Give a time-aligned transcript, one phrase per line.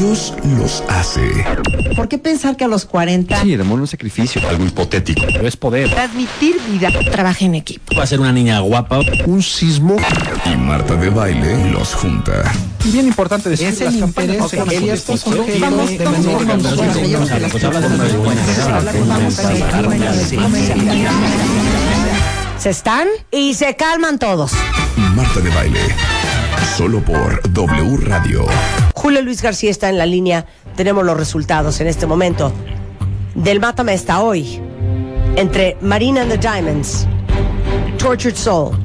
[0.00, 1.44] Dios los hace.
[1.94, 5.20] ¿Por qué pensar que a los 40 Sí, el amor no es sacrificio, algo hipotético.
[5.26, 5.90] Pero es poder.
[5.90, 7.94] transmitir vida trabaja en equipo?
[7.94, 9.00] Va a ser una niña guapa.
[9.26, 9.98] Un sismo
[10.46, 12.50] y Marta de baile los junta.
[12.82, 15.98] Y bien importante decir Es estos son que Vamos de.
[15.98, 16.34] Pues de
[19.02, 19.18] una
[22.56, 24.52] Se están y se calman todos.
[25.14, 25.80] Marta de baile.
[26.74, 28.46] Solo por W Radio.
[29.00, 30.44] Julio Luis García está en la línea.
[30.76, 32.52] Tenemos los resultados en este momento
[33.34, 34.60] del Mátame hasta hoy.
[35.36, 37.06] Entre Marina and the Diamonds,
[37.96, 38.76] Tortured Soul,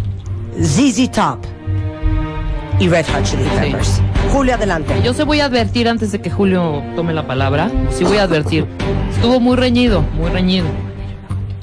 [0.58, 1.40] ZZ Top
[2.80, 4.02] y Red Hot Chili Peppers.
[4.32, 5.02] Julio, adelante.
[5.04, 7.70] Yo se voy a advertir antes de que Julio tome la palabra.
[7.90, 8.66] Sí voy a advertir.
[9.12, 10.68] Estuvo muy reñido, muy reñido.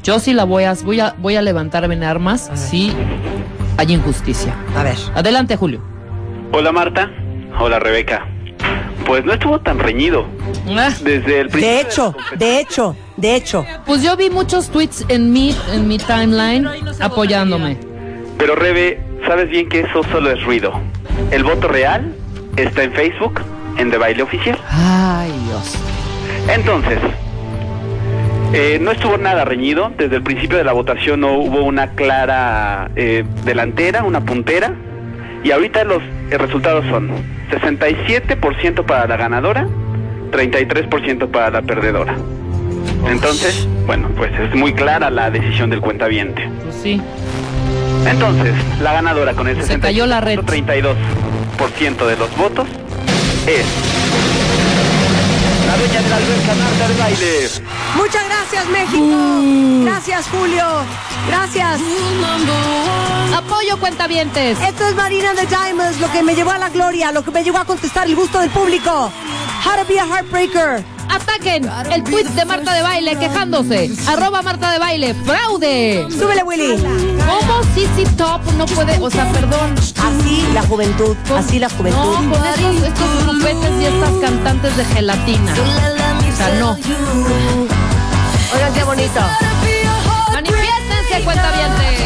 [0.02, 2.92] Yo sí la voy a, voy a, voy a levantarme en armas si
[3.78, 4.54] hay injusticia.
[4.76, 4.98] A ver.
[5.14, 5.82] Adelante, Julio.
[6.52, 7.10] Hola Marta,
[7.58, 8.31] hola Rebeca.
[9.12, 10.24] Pues no estuvo tan reñido.
[10.70, 11.68] Ah, Desde el principio.
[11.68, 13.66] De la hecho, de hecho, de hecho.
[13.84, 16.66] Pues yo vi muchos tweets en mi, en mi timeline
[16.98, 17.76] apoyándome.
[18.38, 20.72] Pero Rebe, sabes bien que eso solo es ruido.
[21.30, 22.14] El voto real
[22.56, 23.42] está en Facebook,
[23.76, 24.58] en De Baile Oficial.
[24.70, 25.74] Ay, Dios.
[26.48, 26.98] Entonces,
[28.54, 29.92] eh, no estuvo nada reñido.
[29.98, 34.72] Desde el principio de la votación no hubo una clara eh, delantera, una puntera.
[35.44, 37.10] Y ahorita los eh, resultados son
[37.52, 39.66] 67% para la ganadora,
[40.30, 42.16] 33% para la perdedora.
[43.08, 46.48] Entonces, bueno, pues es muy clara la decisión del cuentaviente.
[46.62, 47.00] Pues sí.
[48.06, 50.38] Entonces, la ganadora con el Se cayó la red.
[50.40, 50.96] 32%
[52.06, 52.66] de los votos
[53.46, 53.66] es
[55.66, 57.48] la dueña de la alberca Marta de baile.
[57.96, 59.16] Muchas gracias, México.
[59.84, 60.64] Gracias, Julio.
[61.28, 61.80] Gracias.
[63.36, 64.58] Apoyo cuentavientes.
[64.60, 67.44] Esto es Marina the Diamonds, lo que me llevó a la gloria, lo que me
[67.44, 69.10] llevó a contestar el gusto del público.
[69.64, 70.84] How to be a heartbreaker.
[71.08, 73.90] Ataquen el tweet de Marta de Baile quejándose.
[74.08, 75.14] Arroba Marta de Baile.
[75.26, 76.06] ¡Fraude!
[76.10, 76.76] Súbele, Willy.
[76.78, 78.98] ¿Cómo CC Top no puede?
[79.00, 79.74] O sea, perdón.
[79.76, 82.14] Así la juventud, así la No, juventud.
[82.30, 85.54] con estos, estos grupetes y estas cantantes de gelatina.
[86.50, 86.76] No.
[88.54, 89.20] Oigan, qué bonito.
[90.32, 92.02] Manifiéstense, cuentavientes.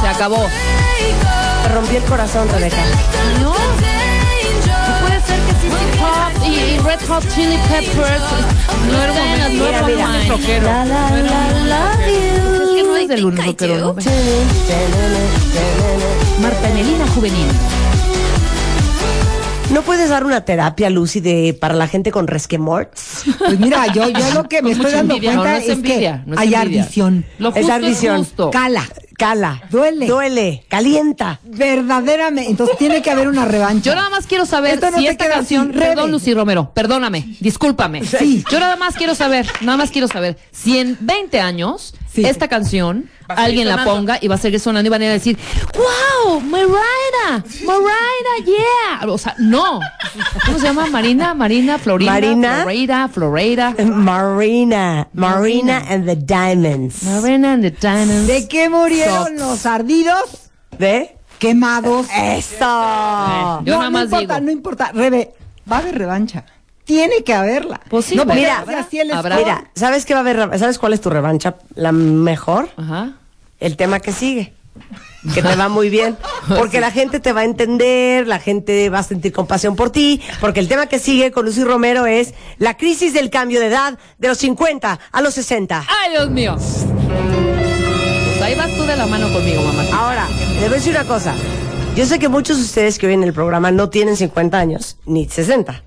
[0.00, 0.48] Se acabó.
[1.62, 2.82] Te rompí el corazón, Rebeca.
[3.40, 3.54] No
[6.58, 8.22] y, Red Hot Chili Peppers
[8.90, 9.82] no eran mira.
[9.82, 10.64] buenos rockeros.
[10.64, 11.10] La, la,
[11.66, 11.92] la.
[12.06, 13.94] Es que no es del un rockero, ¿no?
[16.42, 17.46] Marta Melina Juvenil.
[19.72, 23.24] ¿No puedes dar una terapia, Lucy, de, para la gente con resquemorts?
[23.38, 25.68] Pues mira, yo, yo lo que me estoy dando envidia, cuenta no, no es es,
[25.76, 26.80] envidia, que no es hay envidia.
[26.80, 27.24] ardición.
[27.38, 28.18] Lo Es justo es ardición.
[28.18, 28.50] justo.
[28.50, 28.84] Cala.
[29.18, 29.62] Cala.
[29.68, 30.06] Duele.
[30.06, 30.64] Duele.
[30.68, 31.40] Calienta.
[31.42, 32.52] Verdaderamente.
[32.52, 33.90] Entonces tiene que haber una revancha.
[33.90, 36.12] Yo nada más quiero saber Esto no si esta canción, así, perdón.
[36.12, 38.04] Lucy Romero, perdóname, discúlpame.
[38.04, 38.44] Sí.
[38.48, 42.28] Yo nada más quiero saber, nada más quiero saber si en 20 años Sí.
[42.28, 45.14] esta canción alguien la ponga y va a seguir sonando y van a ir a
[45.14, 45.38] decir,
[45.74, 49.08] wow, Marina, Marina, yeah.
[49.08, 49.80] O sea, no.
[50.46, 50.86] ¿Cómo se llama?
[50.86, 52.62] Marina, Marina, Florina, Marina.
[52.62, 53.74] Florida, Florida.
[53.84, 55.08] Marina.
[55.12, 57.02] Marina and the Diamonds.
[57.04, 58.26] Marina and the Diamonds.
[58.26, 60.50] ¿De qué murieron los ardidos?
[60.78, 61.16] ¿De?
[61.38, 62.06] Quemados.
[62.10, 62.58] Eso.
[63.64, 64.40] Yo no, nada no más importa, digo.
[64.46, 64.92] no importa.
[64.92, 65.34] Rebe,
[65.70, 66.44] va a haber revancha.
[66.88, 67.82] Tiene que haberla.
[67.90, 68.86] Pues sí, no mira, habrá.
[69.36, 70.58] Mira, ¿sabes qué va a haber?
[70.58, 71.56] ¿Sabes cuál es tu revancha?
[71.74, 72.70] La mejor.
[72.78, 73.12] Ajá.
[73.60, 74.54] El tema que sigue.
[75.34, 76.16] Que te va muy bien.
[76.48, 80.22] Porque la gente te va a entender, la gente va a sentir compasión por ti.
[80.40, 83.98] Porque el tema que sigue con Lucy Romero es la crisis del cambio de edad
[84.16, 85.84] de los 50 a los 60.
[85.86, 86.56] Ay, Dios mío.
[86.56, 89.84] Pues ahí vas tú de la mano conmigo, mamá.
[89.92, 91.34] Ahora, le voy a decir una cosa.
[91.94, 95.28] Yo sé que muchos de ustedes que oyen el programa no tienen 50 años, ni
[95.28, 95.82] 60.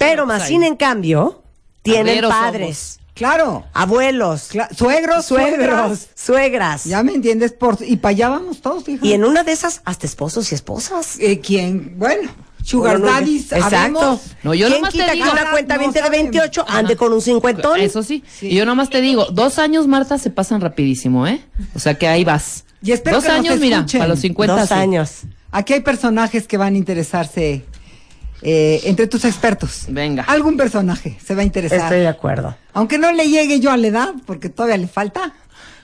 [0.00, 1.42] Pero más sin en cambio,
[1.82, 3.66] tienen padres, Claro.
[3.74, 6.08] abuelos, Cla- suegros, suegros, suegras.
[6.14, 6.84] suegras.
[6.84, 7.52] Ya me entiendes.
[7.52, 9.04] Por, y para allá vamos todos, hija.
[9.06, 11.18] Y en una de esas, hasta esposos y esposas.
[11.20, 11.98] Eh, ¿Quién?
[11.98, 12.30] Bueno.
[12.64, 13.76] Sugar daddies, Exacto.
[13.76, 14.20] habemos.
[14.42, 16.22] No, yo ¿Quién nomás te quita digo- que una cuenta No 20 de saben.
[16.30, 17.80] 28 ande con un cincuentón?
[17.80, 18.22] Eso sí.
[18.42, 21.42] Y yo nomás te digo, dos años, Marta, se pasan rapidísimo, ¿eh?
[21.74, 22.64] O sea que ahí vas.
[22.82, 24.74] Y espero dos que nos años, mira, para los 50 Dos sí.
[24.74, 25.10] años.
[25.52, 27.64] Aquí hay personajes que van a interesarse
[28.42, 29.84] eh, entre tus expertos.
[29.88, 30.24] Venga.
[30.24, 31.78] Algún personaje se va a interesar.
[31.80, 32.56] Estoy de acuerdo.
[32.72, 35.32] Aunque no le llegue yo a la edad, porque todavía le falta.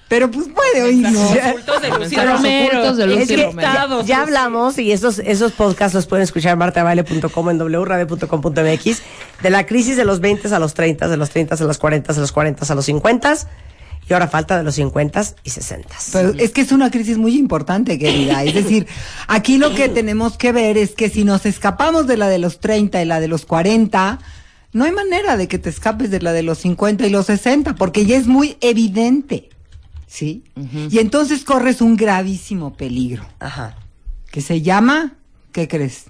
[0.09, 1.13] Pero pues puede oírnos.
[1.13, 4.03] Mensajes ocultos de Lucy Es que Romero.
[4.03, 9.03] ya, ya hablamos y esos, esos podcasts los pueden escuchar en martabaile.com en wradio.com.mx
[9.43, 12.13] de la crisis de los 20 a los 30, de los 30 a los 40,
[12.13, 13.35] de los 40 a los 50
[14.09, 15.89] y ahora falta de los 50 y 60.
[16.13, 18.45] Pero es que es una crisis muy importante, querida.
[18.45, 18.87] Es decir,
[19.27, 22.61] aquí lo que tenemos que ver es que si nos escapamos de la de los
[22.61, 24.21] 30 y la de los 40,
[24.73, 27.75] no hay manera de que te escapes de la de los 50 y los 60,
[27.75, 29.51] porque ya es muy evidente.
[30.07, 30.45] ¿Sí?
[30.91, 33.77] Y entonces corres un gravísimo peligro, Ajá.
[34.31, 35.15] que se llama,
[35.53, 36.05] ¿qué crees?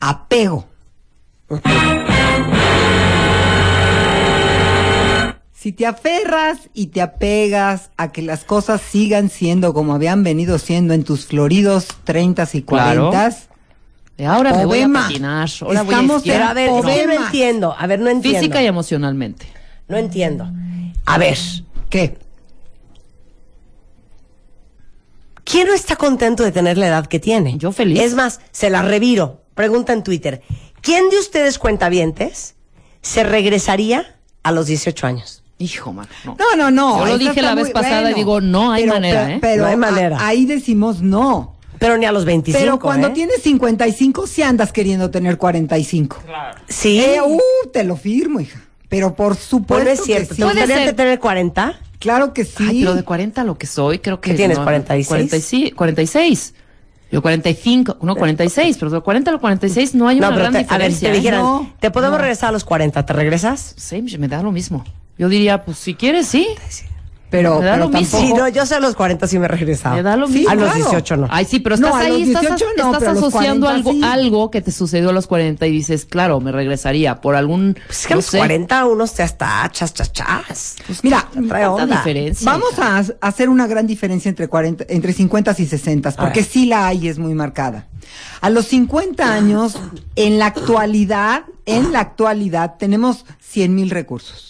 [0.00, 0.68] Apego.
[5.60, 10.58] Si te aferras y te apegas a que las cosas sigan siendo como habían venido
[10.58, 13.36] siendo en tus floridos 30 y 40, Claro.
[14.16, 15.50] Y ahora me voy a patinar.
[15.60, 16.50] Ahora voy a Estamos Pero esquiar.
[16.50, 17.76] a ver, no entiendo.
[17.78, 18.38] A ver, no entiendo.
[18.38, 19.48] Física y emocionalmente.
[19.86, 20.50] No entiendo.
[21.04, 21.36] A ver,
[21.90, 22.16] ¿qué?
[25.44, 27.58] ¿quién no está contento de tener la edad que tiene?
[27.58, 28.00] Yo feliz.
[28.00, 29.42] Es más, se la reviro.
[29.54, 30.40] Pregunta en Twitter.
[30.80, 32.54] ¿Quién de ustedes cuentavientes
[33.02, 35.39] se regresaría a los 18 años?
[35.60, 36.08] Hijo, man.
[36.24, 36.36] No.
[36.38, 36.98] No, no, no.
[37.00, 39.38] Yo lo dije la vez muy- pasada y digo, no hay manera, pero- ¿eh?
[39.40, 40.16] Pero No hay a- manera.
[40.26, 41.54] ahí decimos no.
[41.78, 42.58] Pero ni a los 25.
[42.62, 43.10] Pero cuando ¿eh?
[43.10, 46.18] tienes 55, sí andas queriendo tener 45.
[46.68, 46.98] Sí.
[47.00, 47.38] Eh, uh,
[47.72, 48.60] te lo firmo, hija.
[48.88, 50.22] Pero por supuesto Bueno, es cierto.
[50.24, 50.42] que ¿Te sí.
[50.42, 51.78] Puede gustaría tener 40?
[52.00, 52.66] Claro que sí.
[52.68, 54.30] Ay, pero de 40 a lo que soy, creo que.
[54.32, 55.06] ¿Qué tienes, no, 46?
[55.08, 56.54] 46, 46.
[57.12, 60.50] Yo 45, no 46, pero de 40 a los 46 no hay una No, pero
[60.50, 61.08] gran te- a ver, si diferencia.
[61.10, 61.18] te ¿eh?
[61.18, 63.04] dijeran, No, ¿te podemos regresar a los 40?
[63.04, 63.74] ¿Te regresas?
[63.76, 64.84] Sí, me da lo mismo.
[65.20, 66.46] Yo diría, pues si quieres, sí.
[67.28, 68.18] pero, me da pero lo mismo.
[68.18, 69.94] tampoco- Sí, no, yo sé a los 40 sí me regresaba.
[69.96, 70.50] Me da lo Sí, mismo.
[70.50, 70.78] A los claro.
[70.78, 71.26] 18 no.
[71.30, 73.92] Ay, sí, pero No, estás a ahí, los estás, 18 no, estás asociando 40 algo,
[73.92, 74.00] sí.
[74.02, 77.76] algo que te sucedió a los 40 y dices, claro, me regresaría por algún.
[77.86, 80.76] Pues es que a no los sé, 40 unos te hasta chas, chas, chas.
[81.02, 81.86] Mira, trae onda.
[81.98, 82.50] diferencia.
[82.50, 86.64] Vamos a a hacer una gran diferencia entre 40, entre 50 y 60, porque sí
[86.66, 87.86] la hay y es muy marcada.
[88.40, 89.78] A los 50 años,
[90.16, 94.49] en la actualidad, en la actualidad, tenemos 100 mil recursos.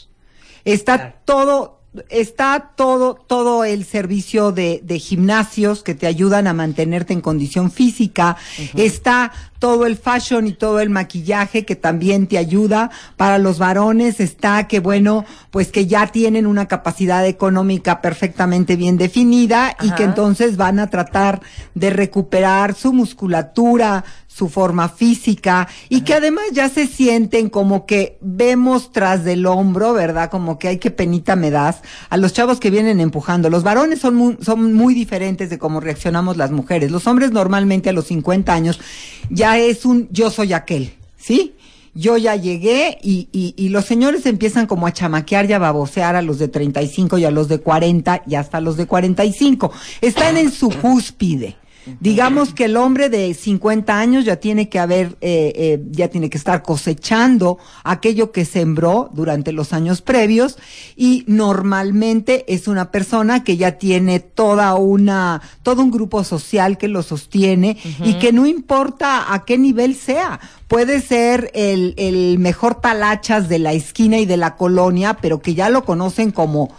[0.65, 7.13] Está todo, está todo, todo el servicio de, de gimnasios que te ayudan a mantenerte
[7.13, 8.37] en condición física.
[8.75, 12.91] Está todo el fashion y todo el maquillaje que también te ayuda.
[13.17, 18.97] Para los varones está que bueno, pues que ya tienen una capacidad económica perfectamente bien
[18.97, 21.43] definida y que entonces van a tratar
[21.75, 28.17] de recuperar su musculatura, su forma física y que además ya se sienten como que
[28.23, 30.31] vemos tras del hombro, ¿verdad?
[30.31, 33.51] Como que hay que penita me das a los chavos que vienen empujando.
[33.51, 36.91] Los varones son muy, son muy diferentes de cómo reaccionamos las mujeres.
[36.91, 38.81] Los hombres normalmente a los 50 años
[39.29, 41.55] ya es un yo soy aquel, ¿sí?
[41.93, 46.15] Yo ya llegué y, y, y los señores empiezan como a chamaquear y a babosear
[46.15, 49.73] a los de 35 y a los de 40 y hasta a los de 45.
[50.01, 51.57] Están en su cúspide.
[51.99, 56.29] Digamos que el hombre de 50 años ya tiene que haber, eh, eh, ya tiene
[56.29, 60.59] que estar cosechando aquello que sembró durante los años previos
[60.95, 66.89] y normalmente es una persona que ya tiene toda una, todo un grupo social que
[66.89, 72.81] lo sostiene y que no importa a qué nivel sea, puede ser el, el mejor
[72.81, 76.71] talachas de la esquina y de la colonia, pero que ya lo conocen como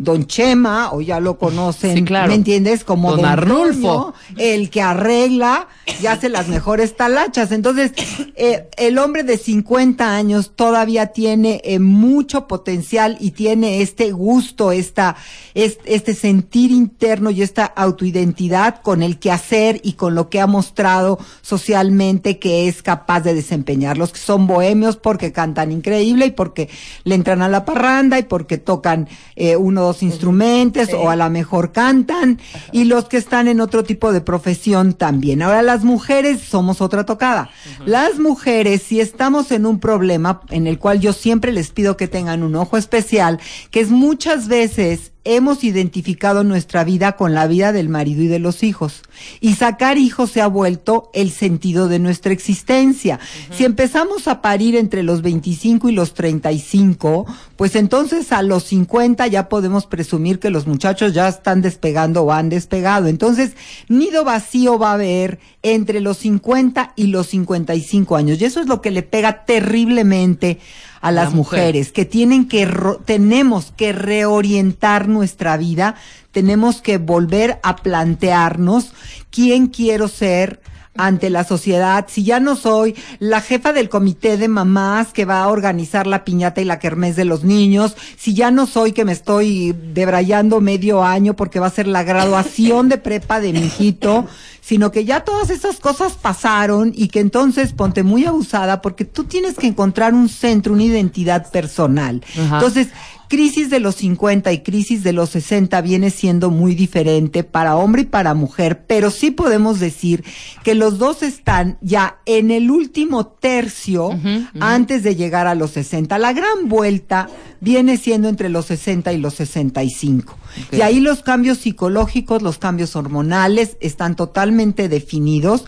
[0.00, 2.28] Don Chema, o ya lo conocen, Sí, claro.
[2.28, 2.84] ¿me entiendes?
[2.84, 4.14] Como Don Arnulfo.
[4.28, 5.66] Toño, el que arregla
[6.00, 7.50] y hace las mejores talachas.
[7.50, 7.90] Entonces,
[8.36, 14.70] eh, el hombre de 50 años todavía tiene eh, mucho potencial y tiene este gusto,
[14.70, 15.16] esta,
[15.54, 20.40] es- este sentir interno y esta autoidentidad con el que hacer y con lo que
[20.40, 23.98] ha mostrado socialmente que es capaz de desempeñar.
[23.98, 26.68] Los que son bohemios porque cantan increíble y porque
[27.02, 31.72] le entran a la parranda y porque tocan eh, uno instrumentos o a lo mejor
[31.72, 32.38] cantan
[32.72, 35.42] y los que están en otro tipo de profesión también.
[35.42, 37.50] Ahora las mujeres somos otra tocada.
[37.86, 42.08] Las mujeres si estamos en un problema en el cual yo siempre les pido que
[42.08, 43.40] tengan un ojo especial,
[43.70, 48.38] que es muchas veces hemos identificado nuestra vida con la vida del marido y de
[48.38, 49.02] los hijos.
[49.40, 53.20] Y sacar hijos se ha vuelto el sentido de nuestra existencia.
[53.52, 59.26] Si empezamos a parir entre los 25 y los 35, pues entonces a los 50
[59.26, 63.06] ya podemos presumir que los muchachos ya están despegando o han despegado.
[63.06, 63.52] Entonces,
[63.88, 68.40] nido vacío va a haber entre los 50 y los 55 años.
[68.40, 70.58] Y eso es lo que le pega terriblemente
[71.00, 71.60] a las la mujer.
[71.60, 72.68] mujeres, que tienen que,
[73.04, 75.94] tenemos que reorientar nuestra vida,
[76.32, 78.92] tenemos que volver a plantearnos
[79.30, 80.60] quién quiero ser
[80.98, 85.42] ante la sociedad, si ya no soy la jefa del comité de mamás que va
[85.42, 89.04] a organizar la piñata y la kermés de los niños, si ya no soy que
[89.04, 93.60] me estoy debrayando medio año porque va a ser la graduación de prepa de mi
[93.60, 94.26] hijito,
[94.60, 99.24] sino que ya todas esas cosas pasaron y que entonces ponte muy abusada porque tú
[99.24, 102.22] tienes que encontrar un centro, una identidad personal.
[102.38, 102.56] Ajá.
[102.56, 102.88] Entonces,
[103.28, 108.02] crisis de los 50 y crisis de los 60 viene siendo muy diferente para hombre
[108.02, 110.24] y para mujer, pero sí podemos decir
[110.64, 114.18] que los dos están ya en el último tercio
[114.60, 116.18] antes de llegar a los 60.
[116.18, 117.28] La gran vuelta
[117.60, 120.36] viene siendo entre los 60 y los 65.
[120.72, 125.64] Y ahí los cambios psicológicos, los cambios hormonales están totalmente definidos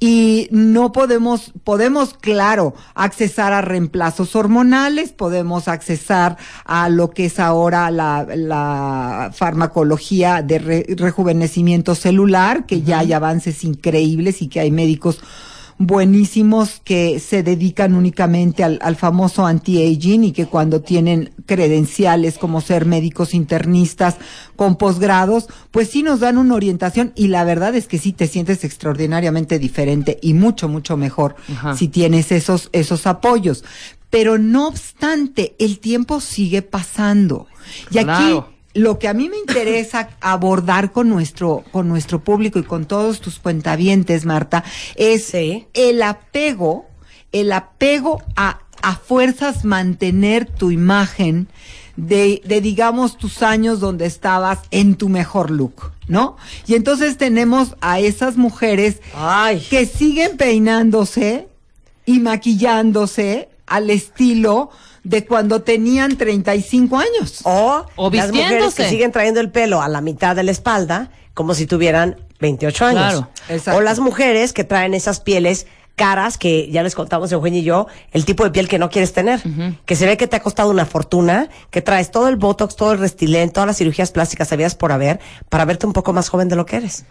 [0.00, 7.38] y no podemos, podemos, claro, accesar a reemplazos hormonales, podemos accesar a lo que es
[7.38, 14.60] ahora la, la farmacología de re- rejuvenecimiento celular, que ya hay avances increíbles y que
[14.60, 15.20] hay médicos
[15.78, 22.60] buenísimos que se dedican únicamente al, al famoso anti-aging y que cuando tienen credenciales como
[22.60, 24.16] ser médicos internistas
[24.56, 28.26] con posgrados, pues sí nos dan una orientación y la verdad es que sí te
[28.26, 31.76] sientes extraordinariamente diferente y mucho, mucho mejor Ajá.
[31.76, 33.64] si tienes esos, esos apoyos.
[34.10, 37.48] Pero no obstante, el tiempo sigue pasando.
[37.90, 38.53] Y aquí.
[38.74, 43.20] Lo que a mí me interesa abordar con nuestro, con nuestro público y con todos
[43.20, 44.64] tus cuentavientes, Marta,
[44.96, 45.66] es Sí.
[45.74, 46.86] el apego,
[47.32, 51.48] el apego a, a fuerzas mantener tu imagen
[51.96, 56.36] de, de, digamos, tus años donde estabas en tu mejor look, ¿no?
[56.66, 59.64] Y entonces tenemos a esas mujeres Ay.
[59.70, 61.46] que siguen peinándose
[62.04, 64.70] y maquillándose al estilo
[65.04, 67.40] de cuando tenían 35 años.
[67.44, 71.10] O, O las mujeres que siguen trayendo el pelo a la mitad de la espalda,
[71.34, 73.00] como si tuvieran 28 años.
[73.02, 73.78] Claro, exacto.
[73.78, 77.86] O las mujeres que traen esas pieles caras que ya les contamos Eugenio y yo,
[78.10, 79.40] el tipo de piel que no quieres tener,
[79.86, 82.92] que se ve que te ha costado una fortuna, que traes todo el botox, todo
[82.92, 85.20] el restilén, todas las cirugías plásticas habías por haber,
[85.50, 87.04] para verte un poco más joven de lo que eres.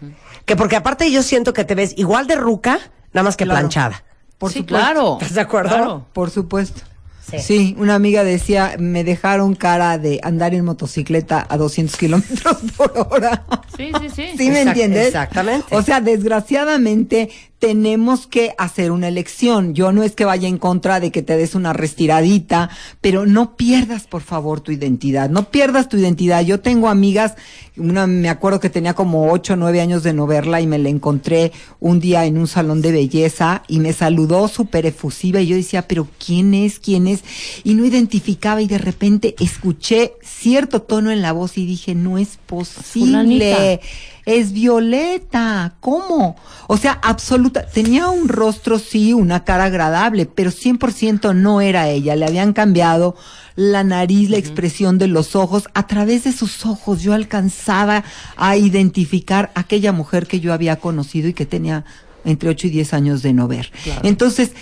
[0.44, 2.78] Que porque aparte yo siento que te ves igual de ruca,
[3.14, 3.60] nada más que Claro.
[3.60, 4.04] planchada.
[4.36, 4.84] Por sí, supuesto.
[4.84, 5.12] claro.
[5.18, 5.68] ¿Estás de acuerdo?
[5.76, 6.06] Claro.
[6.12, 6.82] Por supuesto.
[7.30, 7.38] Sí.
[7.38, 7.76] Sí.
[7.78, 13.44] una amiga decía, me dejaron cara de andar en motocicleta a 200 kilómetros por hora.
[13.76, 14.26] Sí, sí, sí.
[14.36, 15.06] ¿Sí me Exact- entiendes?
[15.08, 15.74] exactamente.
[15.74, 17.30] O sea, desgraciadamente
[17.64, 19.72] tenemos que hacer una elección.
[19.72, 22.68] Yo no es que vaya en contra de que te des una restiradita,
[23.00, 25.30] pero no pierdas, por favor, tu identidad.
[25.30, 26.44] No pierdas tu identidad.
[26.44, 27.36] Yo tengo amigas,
[27.78, 30.78] una me acuerdo que tenía como ocho o nueve años de no verla y me
[30.78, 35.46] la encontré un día en un salón de belleza y me saludó súper efusiva y
[35.46, 36.78] yo decía, pero ¿quién es?
[36.78, 37.24] ¿Quién es?
[37.64, 42.18] Y no identificaba y de repente escuché cierto tono en la voz y dije, no
[42.18, 43.80] es posible.
[44.26, 46.36] Es Violeta, ¿cómo?
[46.66, 52.16] O sea, absoluta, tenía un rostro, sí, una cara agradable, pero 100% no era ella,
[52.16, 53.16] le habían cambiado
[53.56, 58.04] la nariz, la expresión de los ojos, a través de sus ojos yo alcanzaba
[58.36, 61.84] a identificar a aquella mujer que yo había conocido y que tenía
[62.24, 63.70] entre 8 y 10 años de no ver.
[64.02, 64.52] Entonces,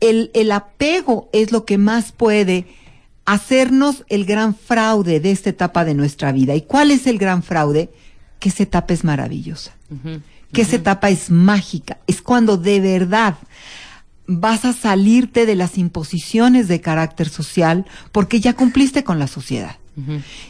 [0.00, 2.66] el, el apego es lo que más puede
[3.26, 6.54] hacernos el gran fraude de esta etapa de nuestra vida.
[6.54, 7.90] ¿Y cuál es el gran fraude?
[8.40, 9.72] Que esa etapa es maravillosa,
[10.52, 13.36] que esa etapa es mágica, es cuando de verdad
[14.26, 19.76] vas a salirte de las imposiciones de carácter social porque ya cumpliste con la sociedad.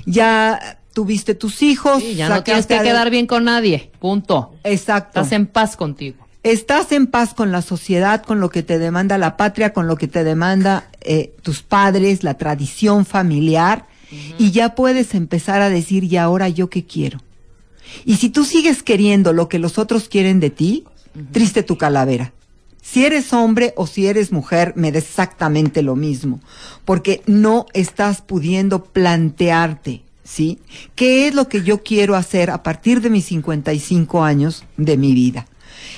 [0.07, 2.03] Ya tuviste tus hijos.
[2.03, 3.91] Sí, ya no tienes que quedar bien con nadie.
[3.99, 4.55] Punto.
[4.65, 5.21] Exacto.
[5.21, 6.27] Estás en paz contigo.
[6.43, 9.97] Estás en paz con la sociedad, con lo que te demanda la patria, con lo
[9.97, 13.87] que te demanda eh, tus padres, la tradición familiar,
[14.39, 17.21] y ya puedes empezar a decir, ¿y ahora yo qué quiero?
[18.05, 20.85] Y si tú sigues queriendo lo que los otros quieren de ti,
[21.33, 22.33] triste tu calavera.
[22.83, 26.41] Si eres hombre o si eres mujer, me da exactamente lo mismo,
[26.85, 30.59] porque no estás pudiendo plantearte, ¿sí?
[30.95, 35.13] ¿Qué es lo que yo quiero hacer a partir de mis 55 años de mi
[35.13, 35.47] vida?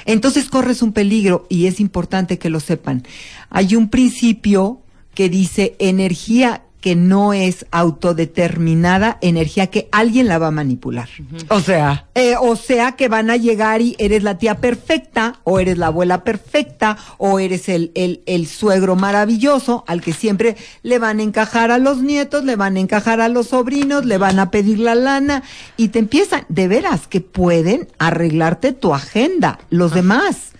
[0.04, 3.04] Entonces corres un peligro y es importante que lo sepan.
[3.48, 4.80] Hay un principio
[5.14, 11.08] que dice energía que no es autodeterminada energía que alguien la va a manipular.
[11.48, 15.60] O sea, Eh, o sea que van a llegar y eres la tía perfecta, o
[15.60, 20.98] eres la abuela perfecta, o eres el, el, el suegro maravilloso al que siempre le
[20.98, 24.40] van a encajar a los nietos, le van a encajar a los sobrinos, le van
[24.40, 25.44] a pedir la lana,
[25.76, 30.50] y te empiezan, de veras, que pueden arreglarte tu agenda, los demás.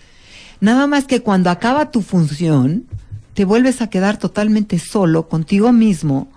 [0.61, 2.87] Nada más que cuando acaba tu función,
[3.35, 6.29] te vuelves a quedar totalmente solo contigo mismo,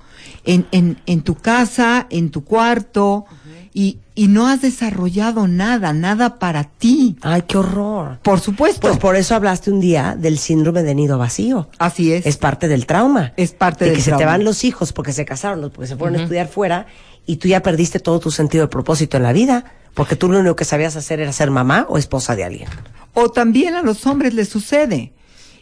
[0.44, 3.26] en, en, en tu casa, en tu cuarto,
[3.74, 7.18] y, y no has desarrollado nada, nada para ti.
[7.22, 8.20] ay, qué horror.
[8.22, 8.80] Por supuesto.
[8.80, 11.70] Pues por eso hablaste un día del síndrome de nido vacío.
[11.78, 12.26] Así es.
[12.26, 13.34] Es parte del trauma.
[13.36, 15.98] Es parte de del que se te van los hijos porque se casaron, porque se
[15.98, 16.86] fueron a estudiar fuera
[17.26, 20.40] y tú ya perdiste todo tu sentido de propósito en la vida, porque tú lo
[20.40, 22.70] único que sabías hacer era ser mamá o esposa de alguien.
[23.14, 25.12] O también a los hombres les sucede.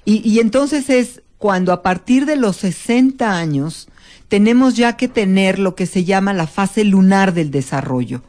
[0.05, 3.87] Y, y entonces es cuando a partir de los 60 años
[4.29, 8.23] tenemos ya que tener lo que se llama la fase lunar del desarrollo.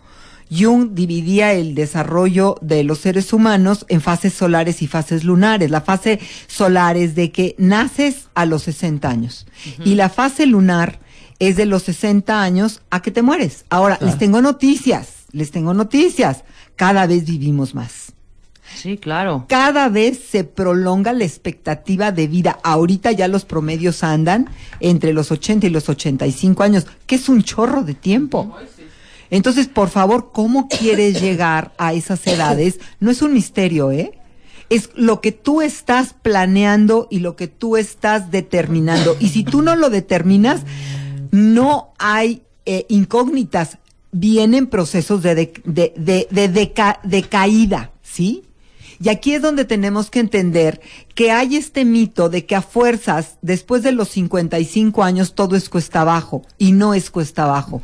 [0.51, 5.71] Jung dividía el desarrollo de los seres humanos en fases solares y fases lunares.
[5.71, 9.47] La fase solar es de que naces a los 60 años
[9.85, 11.01] y la fase lunar
[11.39, 13.65] es de los 60 años a que te mueres.
[13.71, 16.45] Ahora, les tengo noticias, les tengo noticias.
[16.77, 18.14] Cada vez vivimos más
[18.77, 19.47] Sí, claro.
[19.49, 22.59] cada vez se prolonga la expectativa de vida.
[22.63, 24.49] Ahorita ya los promedios andan
[24.81, 28.55] entre los 80 y los 85 años, que es un chorro de tiempo.
[29.31, 32.79] Entonces, por favor, ¿cómo quieres llegar a esas edades?
[33.01, 34.13] No es un misterio, ¿eh?
[34.71, 39.17] Es lo que tú estás planeando y lo que tú estás determinando.
[39.21, 40.63] Y si tú no lo determinas,
[41.31, 43.79] no hay eh, incógnitas.
[44.13, 48.45] Vienen procesos de, de, de, de, de deca- de caída, ¿sí?
[49.03, 50.81] Y aquí es donde tenemos que entender
[51.15, 55.69] que hay este mito de que a fuerzas, después de los 55 años, todo es
[55.69, 56.43] cuesta abajo.
[56.59, 57.83] Y no es cuesta abajo.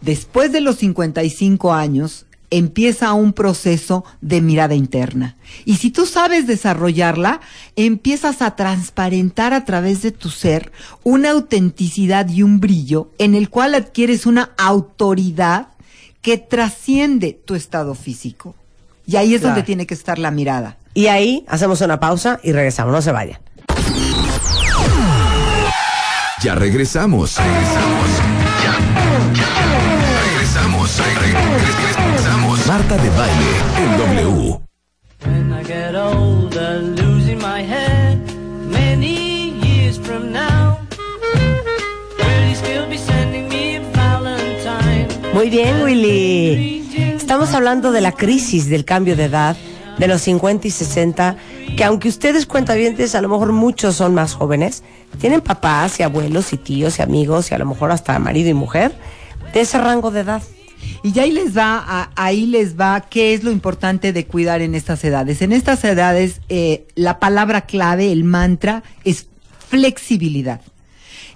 [0.00, 5.36] Después de los 55 años, empieza un proceso de mirada interna.
[5.64, 7.40] Y si tú sabes desarrollarla,
[7.76, 10.70] empiezas a transparentar a través de tu ser
[11.02, 15.68] una autenticidad y un brillo en el cual adquieres una autoridad
[16.20, 18.54] que trasciende tu estado físico.
[19.06, 19.54] Y ahí es Claro.
[19.56, 20.76] donde tiene que estar la mirada.
[20.94, 23.38] Y ahí hacemos una pausa y regresamos, no se vayan.
[26.42, 27.36] Ya regresamos.
[27.36, 28.08] Regresamos.
[28.64, 28.74] Ya,
[29.34, 29.48] ya,
[30.32, 30.98] regresamos.
[30.98, 32.66] Re- regresamos.
[32.66, 34.60] Marta de baile en W.
[35.24, 38.18] When I get older, losing my head,
[38.68, 40.78] many years from now,
[42.18, 45.06] will you still be sending me a Valentine?
[45.32, 46.81] Muy bien, Willy.
[47.22, 49.56] Estamos hablando de la crisis del cambio de edad
[49.96, 51.36] de los 50 y 60,
[51.76, 54.82] que aunque ustedes cuentavientes, a lo mejor muchos son más jóvenes,
[55.20, 58.54] tienen papás y abuelos y tíos y amigos y a lo mejor hasta marido y
[58.54, 58.92] mujer
[59.54, 60.42] de ese rango de edad.
[61.04, 64.74] Y ya ahí les va, ahí les va qué es lo importante de cuidar en
[64.74, 65.42] estas edades.
[65.42, 69.28] En estas edades, eh, la palabra clave, el mantra, es
[69.68, 70.60] flexibilidad.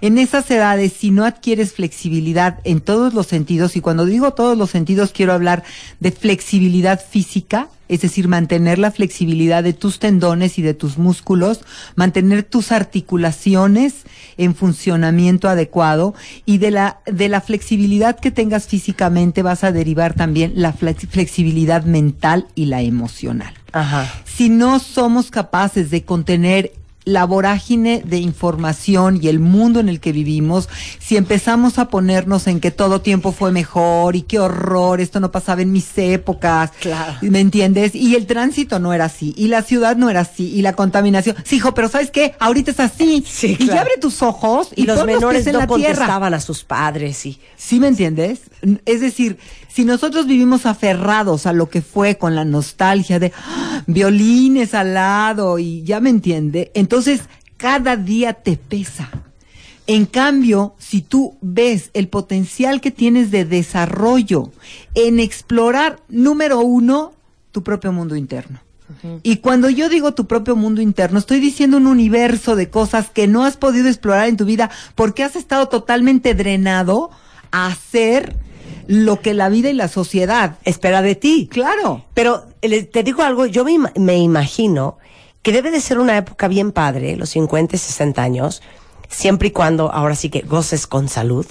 [0.01, 4.57] En esas edades, si no adquieres flexibilidad en todos los sentidos, y cuando digo todos
[4.57, 5.63] los sentidos, quiero hablar
[5.99, 11.61] de flexibilidad física, es decir, mantener la flexibilidad de tus tendones y de tus músculos,
[11.95, 14.03] mantener tus articulaciones
[14.37, 16.13] en funcionamiento adecuado
[16.45, 21.07] y de la, de la flexibilidad que tengas físicamente vas a derivar también la flex-
[21.07, 24.11] flexibilidad mental y la emocional Ajá.
[24.25, 26.73] si no somos capaces de contener
[27.07, 30.67] la vorágine de información y el mundo en el que vivimos,
[30.99, 35.31] si empezamos a ponernos en que todo tiempo fue mejor y qué horror, esto no
[35.31, 37.13] pasaba en mis épocas, Claro.
[37.21, 37.95] ¿me entiendes?
[37.95, 41.37] Y el tránsito no era así, y la ciudad no era así, y la contaminación,
[41.45, 42.35] sí, hijo, pero ¿sabes qué?
[42.39, 43.23] Ahorita es así.
[43.25, 45.93] Sí, Y ya abre tus ojos y, Y los menores en no la tierra.
[45.93, 48.41] contestaban a sus padres y ¿Sí me entiendes?
[48.85, 49.37] Es decir,
[49.77, 53.83] si nosotros vivimos aferrados a lo que fue con la nostalgia de ¡ah!
[53.85, 57.21] violines al lado y ya me entiende, entonces
[57.57, 59.07] cada día te pesa.
[59.85, 64.51] En cambio, si tú ves el potencial que tienes de desarrollo
[64.95, 67.13] en explorar, número uno,
[67.51, 68.59] tu propio mundo interno.
[69.21, 73.27] Y cuando yo digo tu propio mundo interno, estoy diciendo un universo de cosas que
[73.27, 77.11] no has podido explorar en tu vida porque has estado totalmente drenado
[77.51, 78.35] a hacer
[78.87, 80.57] lo que la vida y la sociedad.
[80.63, 81.47] espera de ti.
[81.51, 82.05] Claro.
[82.13, 84.97] Pero le- te digo algo, yo me, me imagino
[85.41, 88.61] que debe de ser una época bien padre, los 50 y 60 años,
[89.09, 91.45] siempre y cuando ahora sí que goces con salud.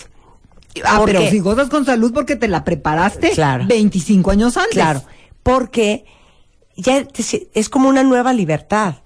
[0.85, 3.65] Ah, ¿Por pero si gozas con salud porque te la preparaste Claro.
[3.67, 4.75] 25 años antes.
[4.75, 5.03] Claro,
[5.43, 6.05] porque
[6.77, 7.07] ya
[7.55, 8.97] es como una nueva libertad.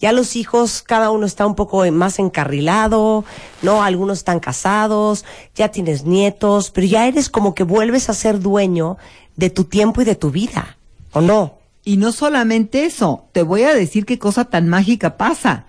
[0.00, 3.24] Ya los hijos, cada uno está un poco más encarrilado,
[3.62, 3.82] ¿no?
[3.82, 8.98] Algunos están casados, ya tienes nietos, pero ya eres como que vuelves a ser dueño
[9.36, 10.76] de tu tiempo y de tu vida,
[11.12, 11.58] ¿o no?
[11.84, 15.64] Y no solamente eso, te voy a decir qué cosa tan mágica pasa.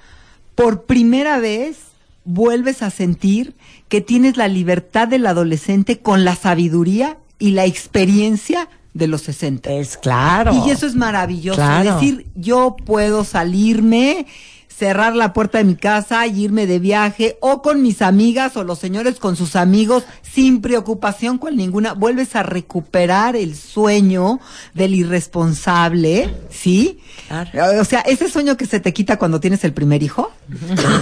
[0.56, 1.78] Por primera vez
[2.26, 3.56] vuelves a sentir
[3.88, 9.72] que tienes la libertad del adolescente con la sabiduría y la experiencia de los 60.
[9.72, 10.54] Es claro.
[10.66, 11.58] Y eso es maravilloso.
[11.58, 11.96] Claro.
[11.96, 14.26] Decir, yo puedo salirme,
[14.68, 18.64] cerrar la puerta de mi casa y irme de viaje, o con mis amigas, o
[18.64, 21.94] los señores con sus amigos, sin preocupación con ninguna.
[21.94, 24.40] Vuelves a recuperar el sueño
[24.74, 27.00] del irresponsable, ¿sí?
[27.28, 27.82] Claro.
[27.82, 30.32] O sea, ese sueño que se te quita cuando tienes el primer hijo,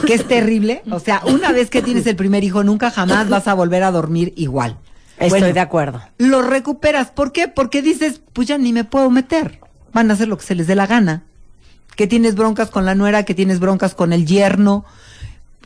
[0.05, 0.83] que es terrible.
[0.91, 3.91] O sea, una vez que tienes el primer hijo, nunca jamás vas a volver a
[3.91, 4.77] dormir igual.
[5.17, 6.01] Estoy Bueno, de acuerdo.
[6.17, 7.09] lo recuperas.
[7.11, 7.47] ¿Por qué?
[7.47, 9.59] Porque dices, pues ya ni me puedo meter.
[9.93, 11.23] Van a hacer lo que se les dé la gana.
[11.95, 14.83] Que tienes broncas con la nuera, que tienes broncas con el yerno,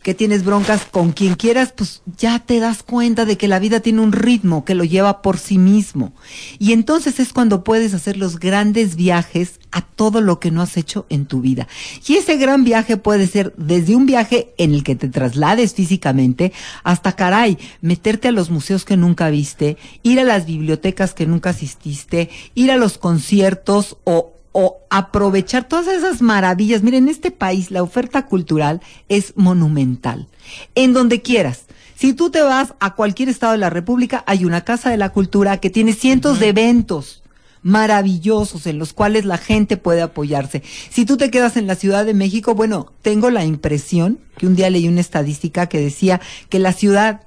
[0.02, 3.80] que tienes broncas con quien quieras, pues ya te das cuenta de que la vida
[3.80, 6.14] tiene un ritmo que lo lleva por sí mismo.
[6.58, 10.78] Y entonces es cuando puedes hacer los grandes viajes a todo lo que no has
[10.78, 11.68] hecho en tu vida.
[12.08, 16.54] Y ese gran viaje puede ser desde un viaje en el que te traslades físicamente
[16.84, 21.52] hasta, caray, meterte a los museos que nunca viste, ir a las bibliotecas que nunca
[21.52, 26.84] asististe, ir a los conciertos o o aprovechar todas esas maravillas.
[26.84, 30.28] Miren, en este país la oferta cultural es monumental.
[30.76, 31.66] En donde quieras.
[31.96, 35.10] Si tú te vas a cualquier estado de la República, hay una casa de la
[35.10, 37.24] cultura que tiene cientos de eventos
[37.62, 40.64] maravillosos en los cuales la gente puede apoyarse.
[40.90, 44.56] Si tú te quedas en la Ciudad de México, bueno, tengo la impresión que un
[44.56, 47.24] día leí una estadística que decía que la ciudad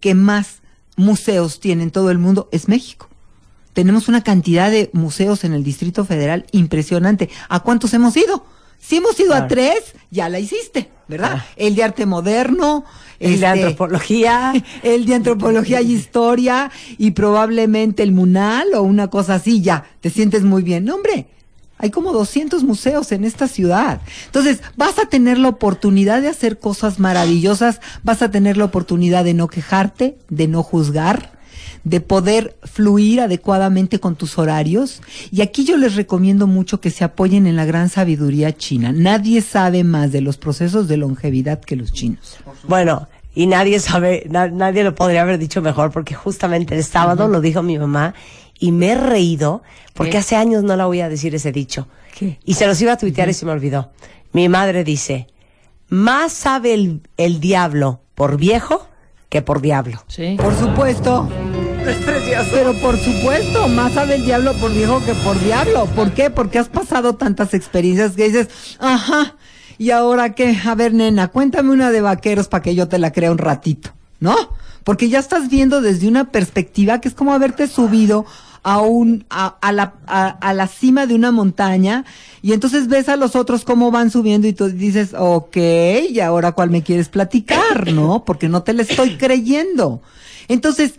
[0.00, 0.62] que más
[0.96, 3.08] museos tiene en todo el mundo es México.
[3.74, 7.28] Tenemos una cantidad de museos en el Distrito Federal impresionante.
[7.48, 8.46] ¿A cuántos hemos ido?
[8.78, 11.42] Si hemos ido a tres, ya la hiciste, ¿verdad?
[11.56, 12.84] El de arte moderno,
[13.18, 14.52] El de este, antropología.
[14.82, 20.10] el de antropología y historia y probablemente el Munal o una cosa así, ya, te
[20.10, 20.84] sientes muy bien.
[20.84, 21.28] No, hombre,
[21.78, 24.00] hay como 200 museos en esta ciudad.
[24.26, 29.24] Entonces, vas a tener la oportunidad de hacer cosas maravillosas, vas a tener la oportunidad
[29.24, 31.33] de no quejarte, de no juzgar,
[31.84, 35.02] de poder fluir adecuadamente con tus horarios.
[35.30, 38.90] Y aquí yo les recomiendo mucho que se apoyen en la gran sabiduría china.
[38.92, 42.36] Nadie sabe más de los procesos de longevidad que los chinos.
[42.66, 47.28] Bueno, y nadie sabe, na- nadie lo podría haber dicho mejor porque justamente el sábado
[47.28, 48.14] lo dijo mi mamá
[48.58, 50.18] y me he reído porque ¿Qué?
[50.18, 51.86] hace años no la voy a decir ese dicho.
[52.16, 52.38] ¿Qué?
[52.44, 53.90] Y se los iba a tuitear y se me olvidó.
[54.32, 55.26] Mi madre dice,
[55.88, 58.86] más sabe el, el diablo por viejo
[59.28, 60.02] que por diablo.
[60.06, 60.36] Sí.
[60.40, 61.28] Por supuesto.
[62.50, 65.86] Pero por supuesto, más sabe el diablo por viejo que por diablo.
[65.94, 66.30] ¿Por qué?
[66.30, 69.36] Porque has pasado tantas experiencias que dices, ajá,
[69.76, 70.56] ¿y ahora qué?
[70.64, 73.90] A ver, nena, cuéntame una de vaqueros para que yo te la crea un ratito,
[74.18, 74.34] ¿no?
[74.82, 78.24] Porque ya estás viendo desde una perspectiva que es como haberte subido
[78.62, 82.06] a un a, a la a, a la cima de una montaña
[82.40, 85.56] y entonces ves a los otros cómo van subiendo y tú dices, ok,
[86.08, 88.24] y ahora cuál me quieres platicar, ¿no?
[88.24, 90.00] Porque no te la estoy creyendo.
[90.48, 90.94] Entonces,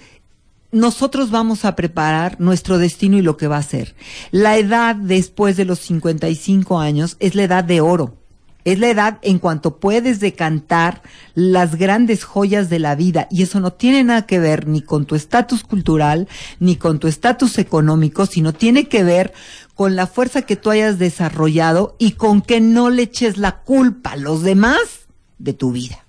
[0.76, 3.96] nosotros vamos a preparar nuestro destino y lo que va a ser.
[4.32, 8.18] La edad después de los 55 años es la edad de oro.
[8.66, 11.02] Es la edad en cuanto puedes decantar
[11.34, 15.06] las grandes joyas de la vida y eso no tiene nada que ver ni con
[15.06, 16.28] tu estatus cultural
[16.60, 19.34] ni con tu estatus económico, sino tiene que ver
[19.76, 24.12] con la fuerza que tú hayas desarrollado y con que no le eches la culpa
[24.12, 25.08] a los demás
[25.38, 26.05] de tu vida.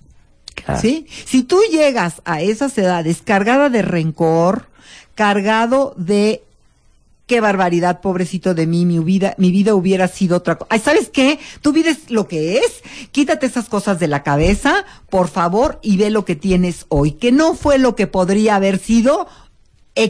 [0.81, 1.07] ¿Sí?
[1.25, 4.67] Si tú llegas a esas edades cargada de rencor,
[5.15, 6.43] cargado de
[7.27, 10.67] qué barbaridad, pobrecito de mí, mi vida, mi vida hubiera sido otra cosa.
[10.69, 11.39] Ay, ¿sabes qué?
[11.61, 12.81] Tu vida es lo que es.
[13.11, 17.31] Quítate esas cosas de la cabeza, por favor, y ve lo que tienes hoy, que
[17.31, 19.27] no fue lo que podría haber sido.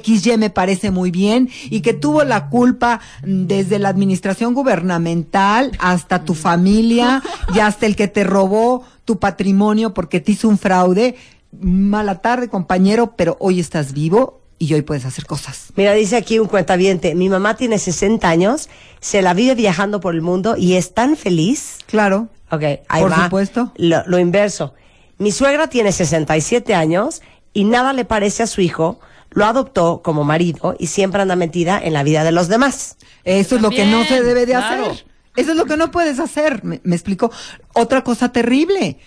[0.03, 6.23] XY me parece muy bien y que tuvo la culpa desde la administración gubernamental hasta
[6.23, 7.21] tu familia
[7.53, 11.15] y hasta el que te robó tu patrimonio porque te hizo un fraude.
[11.59, 15.67] Mala tarde, compañero, pero hoy estás vivo y hoy puedes hacer cosas.
[15.75, 18.69] Mira, dice aquí un cuentaviente, mi mamá tiene 60 años,
[18.99, 21.77] se la vive viajando por el mundo y es tan feliz.
[21.85, 22.27] Claro.
[22.51, 23.23] Ok, ahí Por va.
[23.25, 23.71] supuesto.
[23.77, 24.73] Lo, lo inverso.
[25.17, 27.21] Mi suegra tiene 67 años
[27.53, 28.99] y nada le parece a su hijo,
[29.37, 32.97] lo adoptó como marido y siempre anda metida en la vida de los demás.
[33.23, 34.87] Eso es lo que no se debe de claro.
[34.91, 35.05] hacer.
[35.35, 36.63] Eso es lo que no puedes hacer.
[36.63, 37.31] Me, me explico.
[37.73, 38.97] Otra cosa terrible.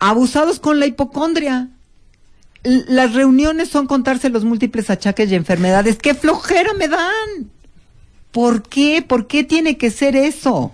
[0.00, 1.68] Abusados con la hipocondria.
[2.64, 5.96] L- las reuniones son contarse los múltiples achaques y enfermedades.
[5.98, 7.50] ¡Qué flojera me dan!
[8.32, 9.00] ¿Por qué?
[9.06, 10.72] ¿Por qué tiene que ser eso?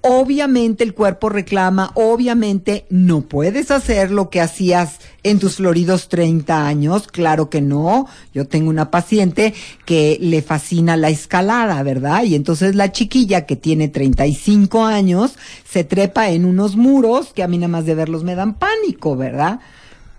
[0.00, 6.66] Obviamente el cuerpo reclama, obviamente no puedes hacer lo que hacías en tus floridos 30
[6.66, 8.06] años, claro que no.
[8.32, 9.54] Yo tengo una paciente
[9.84, 12.22] que le fascina la escalada, ¿verdad?
[12.22, 15.36] Y entonces la chiquilla que tiene 35 años
[15.68, 19.16] se trepa en unos muros que a mí nada más de verlos me dan pánico,
[19.16, 19.60] ¿verdad?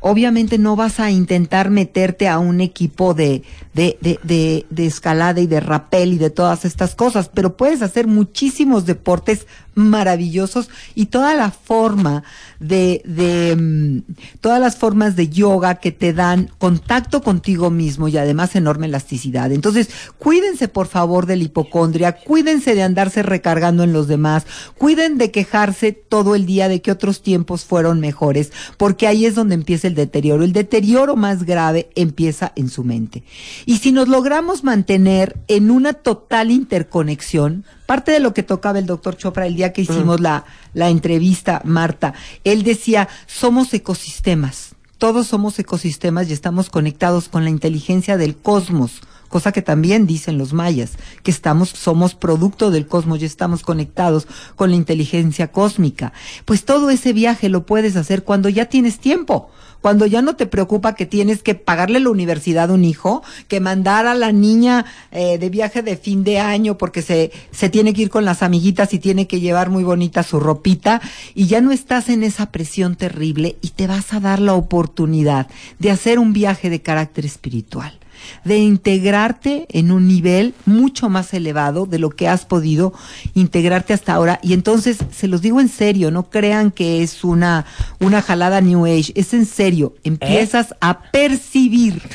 [0.02, 5.48] Obviamente no vas a intentar meterte a un equipo de, de, de, de, escalada y
[5.48, 9.46] de rappel y de todas estas cosas, pero puedes hacer muchísimos deportes
[9.80, 12.24] maravillosos y toda la forma
[12.60, 18.18] de, de mm, todas las formas de yoga que te dan contacto contigo mismo y
[18.18, 19.52] además enorme elasticidad.
[19.52, 24.46] Entonces, cuídense por favor de la hipocondria, cuídense de andarse recargando en los demás,
[24.78, 29.36] cuiden de quejarse todo el día de que otros tiempos fueron mejores, porque ahí es
[29.36, 30.44] donde empieza el deterioro.
[30.44, 33.24] El deterioro más grave empieza en su mente.
[33.65, 38.86] Y si nos logramos mantener en una total interconexión, parte de lo que tocaba el
[38.86, 45.25] doctor Chopra el día que hicimos la, la entrevista, Marta, él decía, somos ecosistemas, todos
[45.25, 50.52] somos ecosistemas y estamos conectados con la inteligencia del cosmos, cosa que también dicen los
[50.52, 56.12] mayas, que estamos, somos producto del cosmos y estamos conectados con la inteligencia cósmica.
[56.46, 59.50] Pues todo ese viaje lo puedes hacer cuando ya tienes tiempo
[59.82, 63.60] cuando ya no te preocupa que tienes que pagarle la universidad a un hijo, que
[63.60, 67.94] mandar a la niña eh, de viaje de fin de año porque se, se tiene
[67.94, 71.02] que ir con las amiguitas y tiene que llevar muy bonita su ropita,
[71.34, 75.48] y ya no estás en esa presión terrible y te vas a dar la oportunidad
[75.80, 77.99] de hacer un viaje de carácter espiritual
[78.43, 82.93] de integrarte en un nivel mucho más elevado de lo que has podido
[83.34, 84.39] integrarte hasta ahora.
[84.41, 87.65] Y entonces, se los digo en serio, no crean que es una,
[87.99, 92.01] una jalada New Age, es en serio, empiezas a percibir.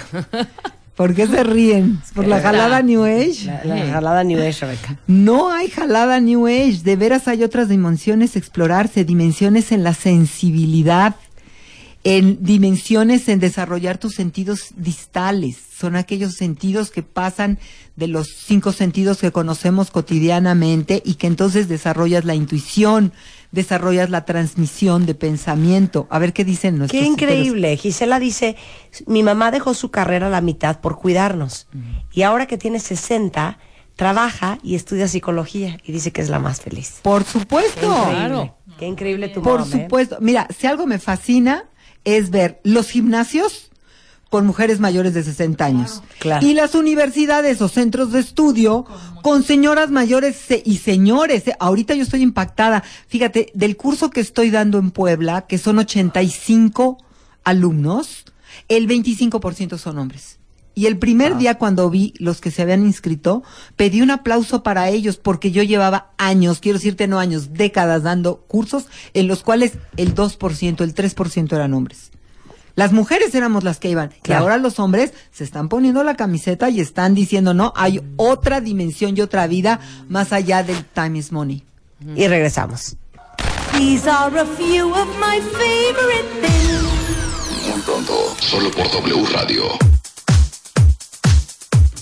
[0.96, 2.00] ¿Por qué se ríen?
[2.14, 3.46] ¿Por la jalada New Age?
[3.46, 4.96] La, la jalada New Age, Rebeca.
[5.08, 11.16] No hay jalada New Age, de veras hay otras dimensiones explorarse, dimensiones en la sensibilidad,
[12.04, 15.56] en dimensiones en desarrollar tus sentidos distales.
[15.74, 17.58] Son aquellos sentidos que pasan
[17.96, 23.12] de los cinco sentidos que conocemos cotidianamente y que entonces desarrollas la intuición,
[23.52, 26.06] desarrollas la transmisión de pensamiento.
[26.10, 27.74] A ver qué dicen nuestros Qué increíble.
[27.78, 28.56] Gisela dice,
[29.06, 31.68] mi mamá dejó su carrera a la mitad por cuidarnos.
[32.12, 33.58] Y ahora que tiene 60,
[33.96, 35.78] trabaja y estudia psicología.
[35.84, 36.98] Y dice que es la más feliz.
[37.00, 37.80] Por supuesto.
[37.80, 38.14] Qué increíble.
[38.14, 38.58] Claro.
[38.78, 39.82] Qué increíble tu Por mom, ¿eh?
[39.82, 40.18] supuesto.
[40.20, 41.64] Mira, si algo me fascina
[42.04, 43.70] es ver los gimnasios
[44.30, 46.02] con mujeres mayores de 60 años.
[46.18, 46.44] Claro.
[46.44, 48.84] Y las universidades o centros de estudio
[49.22, 51.46] con señoras mayores y señores.
[51.46, 51.54] eh.
[51.60, 52.82] Ahorita yo estoy impactada.
[53.06, 56.98] Fíjate, del curso que estoy dando en Puebla, que son 85
[57.44, 58.24] alumnos,
[58.68, 60.38] el 25% son hombres.
[60.74, 63.42] Y el primer día cuando vi los que se habían inscrito,
[63.76, 68.38] pedí un aplauso para ellos porque yo llevaba años, quiero decirte no años, décadas dando
[68.48, 72.10] cursos en los cuales el 2%, el 3% eran hombres.
[72.76, 74.12] Las mujeres éramos las que iban.
[74.26, 78.60] Y ahora los hombres se están poniendo la camiseta y están diciendo, no, hay otra
[78.60, 81.62] dimensión y otra vida más allá del time is money.
[82.16, 82.96] Y regresamos.
[83.78, 86.82] These are a few of my favorite things.
[87.68, 89.64] Muy pronto, solo por W Radio.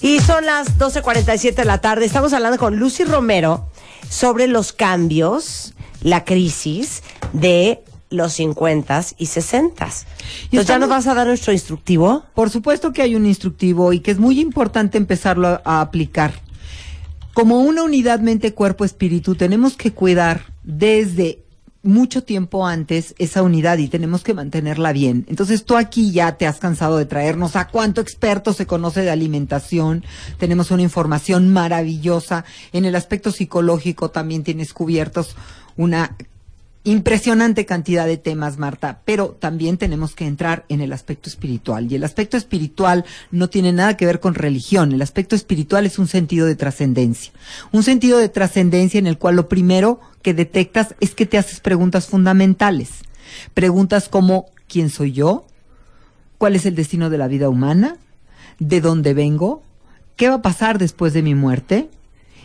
[0.02, 2.04] Y son las 12.47 de la tarde.
[2.04, 3.68] Estamos hablando con Lucy Romero
[4.10, 9.84] sobre los cambios, la crisis de los 50 y 60.
[9.84, 12.24] Entonces, ¿ya nos vas a dar nuestro instructivo?
[12.34, 16.34] Por supuesto que hay un instructivo y que es muy importante empezarlo a, a aplicar.
[17.32, 21.44] Como una unidad mente-cuerpo-espíritu, tenemos que cuidar desde
[21.82, 25.26] mucho tiempo antes esa unidad y tenemos que mantenerla bien.
[25.28, 29.10] Entonces tú aquí ya te has cansado de traernos a cuánto experto se conoce de
[29.10, 30.04] alimentación.
[30.38, 32.44] Tenemos una información maravillosa.
[32.72, 35.36] En el aspecto psicológico también tienes cubiertos
[35.76, 36.16] una
[36.84, 41.90] impresionante cantidad de temas, Marta, pero también tenemos que entrar en el aspecto espiritual.
[41.90, 44.92] Y el aspecto espiritual no tiene nada que ver con religión.
[44.92, 47.32] El aspecto espiritual es un sentido de trascendencia.
[47.70, 51.60] Un sentido de trascendencia en el cual lo primero que detectas es que te haces
[51.60, 52.90] preguntas fundamentales.
[53.54, 55.46] Preguntas como, ¿quién soy yo?
[56.38, 57.96] ¿Cuál es el destino de la vida humana?
[58.58, 59.62] ¿De dónde vengo?
[60.16, 61.88] ¿Qué va a pasar después de mi muerte?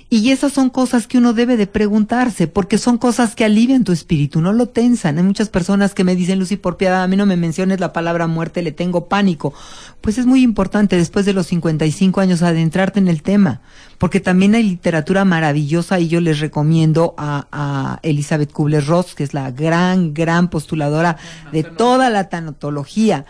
[0.10, 3.92] Y esas son cosas que uno debe de preguntarse, porque son cosas que alivian tu
[3.92, 5.18] espíritu, no lo tensan.
[5.18, 7.92] Hay muchas personas que me dicen, Lucy, por piedad, a mí no me menciones la
[7.92, 9.54] palabra muerte, le tengo pánico.
[10.00, 13.60] Pues es muy importante después de los 55 años adentrarte en el tema,
[13.98, 19.34] porque también hay literatura maravillosa y yo les recomiendo a, a Elizabeth Kubler-Ross, que es
[19.34, 21.18] la gran, gran postuladora
[21.52, 23.26] de toda la tanatología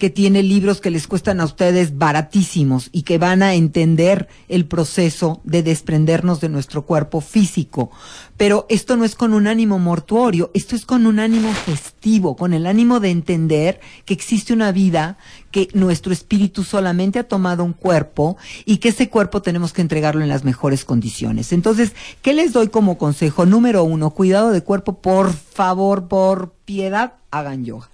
[0.00, 4.64] que tiene libros que les cuestan a ustedes baratísimos y que van a entender el
[4.64, 7.90] proceso de desprendernos de nuestro cuerpo físico.
[8.38, 12.54] Pero esto no es con un ánimo mortuorio, esto es con un ánimo festivo, con
[12.54, 15.18] el ánimo de entender que existe una vida,
[15.50, 20.22] que nuestro espíritu solamente ha tomado un cuerpo y que ese cuerpo tenemos que entregarlo
[20.22, 21.52] en las mejores condiciones.
[21.52, 23.44] Entonces, ¿qué les doy como consejo?
[23.44, 27.90] Número uno, cuidado de cuerpo, por favor, por piedad, hagan yoga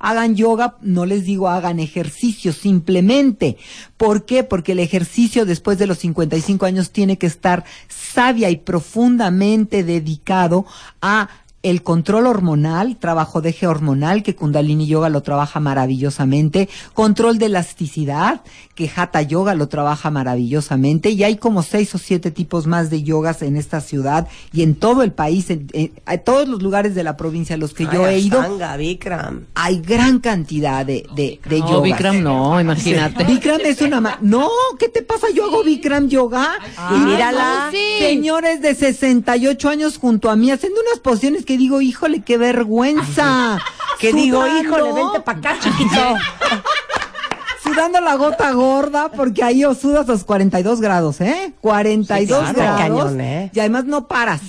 [0.00, 3.58] hagan yoga, no les digo hagan ejercicio, simplemente.
[3.96, 4.42] ¿Por qué?
[4.42, 10.66] Porque el ejercicio después de los 55 años tiene que estar sabia y profundamente dedicado
[11.00, 11.28] a
[11.62, 17.46] el control hormonal, trabajo de eje hormonal, que Kundalini Yoga lo trabaja maravillosamente, control de
[17.46, 18.40] elasticidad,
[18.74, 23.02] que Hatha Yoga lo trabaja maravillosamente, y hay como seis o siete tipos más de
[23.02, 26.94] yogas en esta ciudad y en todo el país, en, en- en todos los lugares
[26.94, 28.40] de la provincia a los que yo he ido,
[28.78, 29.44] Bikram.
[29.54, 31.82] hay gran cantidad de, de, de No, yogas.
[31.82, 33.24] Bikram no, imagínate.
[33.24, 35.26] Bikram es una ma- No, ¿qué te pasa?
[35.34, 36.48] Yo hago Bikram yoga.
[36.96, 37.68] Y mírala.
[37.70, 37.78] sí.
[37.98, 43.58] Señores de 68 años junto a mí haciendo unas posiciones que digo, híjole, qué vergüenza.
[44.00, 46.00] Que digo, híjole, vente para acá, chiquito.
[47.62, 51.52] Sudando la gota gorda porque ahí o sudas a los 42 grados, ¿eh?
[51.60, 52.76] 42 Sí, claro.
[52.78, 52.78] grados.
[53.04, 53.50] Cañón, ¿eh?
[53.52, 54.40] Y además no paras.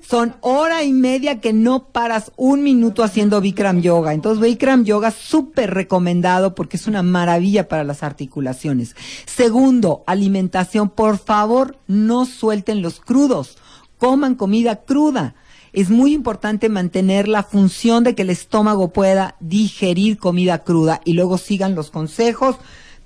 [0.00, 4.14] Son hora y media que no paras un minuto haciendo Bikram Yoga.
[4.14, 8.94] Entonces, Bikram Yoga súper recomendado porque es una maravilla para las articulaciones.
[9.26, 10.88] Segundo, alimentación.
[10.90, 13.58] Por favor, no suelten los crudos.
[13.98, 15.34] Coman comida cruda.
[15.76, 21.12] Es muy importante mantener la función de que el estómago pueda digerir comida cruda y
[21.12, 22.56] luego sigan los consejos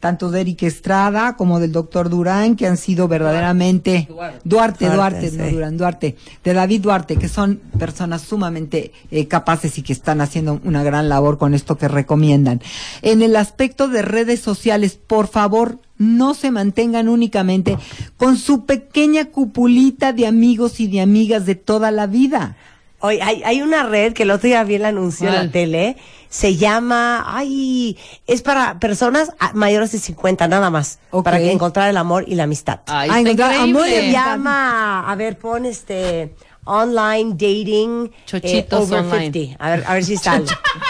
[0.00, 5.30] tanto de Eric Estrada como del doctor Durán, que han sido verdaderamente Duarte, Duarte, Duarte,
[5.32, 5.50] no sí.
[5.52, 10.58] Durán, Duarte, de David Duarte, que son personas sumamente eh, capaces y que están haciendo
[10.64, 12.62] una gran labor con esto que recomiendan.
[13.02, 17.76] En el aspecto de redes sociales, por favor, no se mantengan únicamente
[18.16, 22.56] con su pequeña cupulita de amigos y de amigas de toda la vida.
[23.02, 25.96] Hoy hay, hay una red que el otro día vi el anuncio en la tele.
[26.28, 30.98] Se llama, ay, es para personas mayores de 50 nada más.
[31.24, 32.80] Para que encontrar el amor y la amistad.
[32.86, 33.86] Ay, Ay, está encontrar amor.
[33.86, 36.34] Se llama, a ver, pon este,
[36.64, 38.06] online dating.
[38.12, 39.32] eh, Chochitos over online.
[39.32, 39.64] 50.
[39.64, 40.44] A ver, a ver si sale.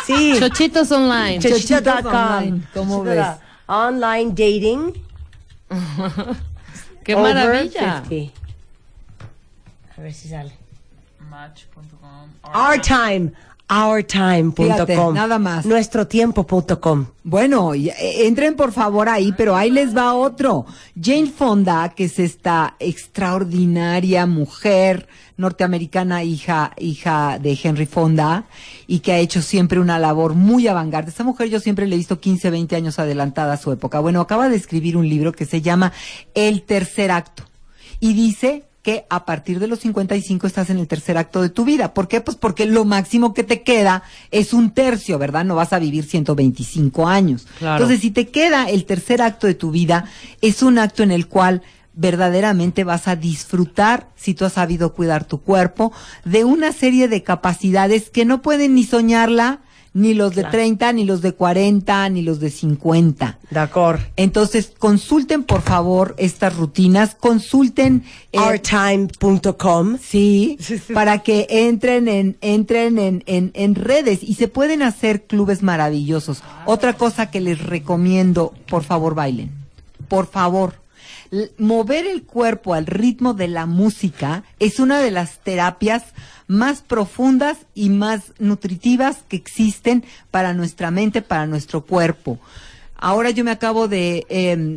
[0.04, 0.34] Sí.
[0.38, 1.38] Chochitos online.
[1.38, 2.12] Chochitos Chochito.com.
[2.14, 3.26] online, ¿cómo ves?
[3.66, 4.92] Online dating.
[7.04, 8.02] Qué over maravilla.
[8.08, 8.32] 50.
[9.96, 10.52] A ver si sale.
[12.44, 13.32] Our time.
[13.70, 15.14] Ourtime.com.
[15.14, 15.64] Nada más.
[15.64, 17.06] Nuestrotiempo.com.
[17.22, 20.66] Bueno, eh, entren por favor ahí, pero ahí les va otro.
[21.00, 28.44] Jane Fonda, que es esta extraordinaria mujer norteamericana, hija, hija de Henry Fonda,
[28.88, 31.08] y que ha hecho siempre una labor muy avangarda.
[31.08, 34.00] Esta mujer yo siempre le he visto 15, 20 años adelantada a su época.
[34.00, 35.92] Bueno, acaba de escribir un libro que se llama
[36.34, 37.44] El tercer acto.
[38.00, 41.64] Y dice que a partir de los 55 estás en el tercer acto de tu
[41.64, 41.92] vida.
[41.92, 42.20] ¿Por qué?
[42.20, 45.44] Pues porque lo máximo que te queda es un tercio, ¿verdad?
[45.44, 47.46] No vas a vivir 125 años.
[47.58, 47.76] Claro.
[47.76, 50.06] Entonces, si te queda el tercer acto de tu vida,
[50.40, 51.62] es un acto en el cual
[51.92, 55.92] verdaderamente vas a disfrutar, si tú has sabido cuidar tu cuerpo,
[56.24, 59.60] de una serie de capacidades que no pueden ni soñarla
[59.92, 63.38] ni los de 30, ni los de 40, ni los de 50.
[63.50, 63.98] D'accord.
[64.16, 69.98] Entonces, consulten por favor estas rutinas, consulten eh, Ourtime.com.
[70.10, 70.58] Sí,
[70.94, 76.42] para que entren en, entren en, en, en redes y se pueden hacer clubes maravillosos.
[76.66, 79.50] Otra cosa que les recomiendo, por favor, bailen.
[80.08, 80.74] Por favor.
[81.58, 86.02] Mover el cuerpo al ritmo de la música es una de las terapias
[86.48, 92.40] más profundas y más nutritivas que existen para nuestra mente, para nuestro cuerpo.
[92.96, 94.26] Ahora yo me acabo de,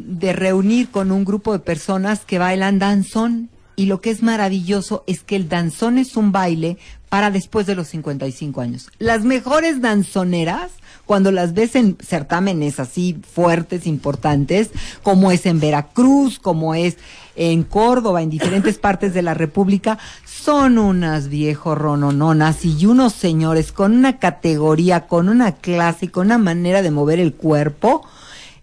[0.05, 5.03] de reunir con un grupo de personas que bailan danzón y lo que es maravilloso
[5.07, 6.77] es que el danzón es un baile
[7.09, 8.89] para después de los 55 años.
[8.97, 10.71] Las mejores danzoneras,
[11.05, 14.71] cuando las ves en certámenes así fuertes, importantes,
[15.03, 16.97] como es en Veracruz, como es
[17.35, 23.71] en Córdoba, en diferentes partes de la República, son unas viejo ronononas y unos señores
[23.71, 28.03] con una categoría, con una clase y con una manera de mover el cuerpo.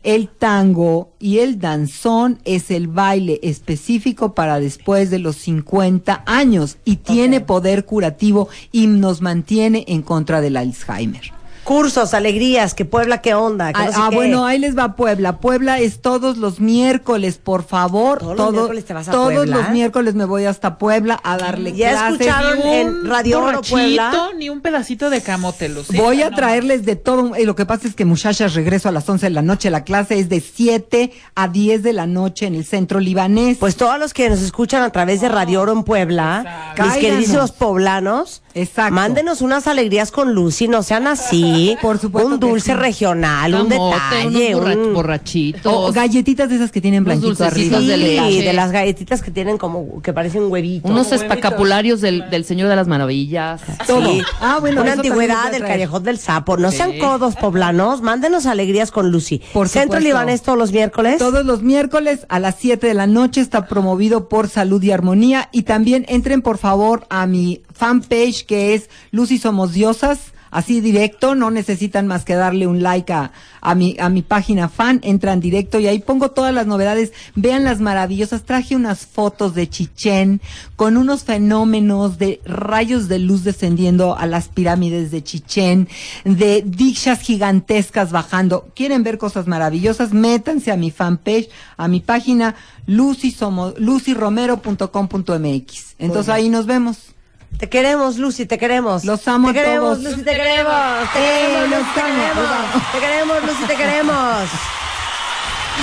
[0.03, 6.79] El tango y el danzón es el baile específico para después de los 50 años
[6.87, 11.40] y tiene poder curativo y nos mantiene en contra del Alzheimer.
[11.71, 13.73] Cursos, alegrías, que Puebla, ¿qué onda?
[13.73, 14.17] Que Ah, no sé ah, qué.
[14.17, 15.39] bueno, ahí les va Puebla.
[15.39, 18.19] Puebla es todos los miércoles, por favor.
[18.19, 19.57] ¿Todos los miércoles te vas a todos Puebla?
[19.57, 22.13] los miércoles me voy hasta Puebla a darle ¿Ya clases.
[22.27, 24.31] escucharon en Radio Oro Puebla?
[24.37, 26.03] ni un pedacito de camote, Lucía.
[26.03, 27.37] Voy a No, traerles de todo.
[27.39, 29.71] Y lo que pasa es que, muchachas, regreso a las 11 de la noche.
[29.71, 33.59] La clase es de 7 a 10 de la noche en el centro libanés.
[33.59, 36.83] Pues todos los que nos escuchan a través de Radio Oro en Puebla, Exacto.
[36.83, 38.95] mis queridísimos poblanos, Exacto.
[38.95, 41.77] mándenos unas alegrías con Lucy, no sean así.
[41.83, 42.77] Por supuesto Un dulce sí.
[42.79, 44.95] regional, un detalle, unos borra- un...
[44.95, 45.73] borrachitos.
[45.73, 47.97] O galletitas de esas que tienen blanquito dulcecitos arriba.
[47.97, 48.43] de Sí, leche.
[48.47, 50.91] de las galletitas que tienen como, que parecen huevitos.
[50.91, 53.61] unos espacapularios del, del Señor de las Maravillas.
[53.87, 54.05] Todo.
[54.11, 54.23] Sí.
[54.41, 56.57] Ah, bueno, Una antigüedad del callejón del sapo.
[56.57, 59.41] No sean codos poblanos, mándenos alegrías con Lucy.
[59.53, 60.01] Por Centro.
[60.01, 61.19] Libanés todos los miércoles.
[61.19, 65.49] Todos los miércoles a las 7 de la noche está promovido por Salud y Armonía.
[65.53, 70.33] Y también entren por favor a mi fanpage que es Lucy Somos Diosas.
[70.51, 73.31] Así directo, no necesitan más que darle un like a,
[73.61, 77.13] a mi, a mi página fan, entran directo y ahí pongo todas las novedades.
[77.37, 78.43] Vean las maravillosas.
[78.43, 80.41] Traje unas fotos de Chichén
[80.75, 85.89] con unos fenómenos de rayos de luz descendiendo a las pirámides de Chichén,
[86.25, 88.73] de dikshas gigantescas bajando.
[88.75, 90.13] ¿Quieren ver cosas maravillosas?
[90.13, 95.95] Métanse a mi fanpage, a mi página lucy somos, lucyromero.com.mx.
[95.99, 97.15] Entonces ahí nos vemos.
[97.61, 99.05] Te queremos, Lucy, te queremos.
[99.05, 100.03] Los amo Te queremos, todos.
[100.03, 101.13] Lucy, te queremos.
[101.13, 102.93] Te queremos, los Lucy, te queremos.
[102.93, 104.49] Te queremos, Lucy, te queremos.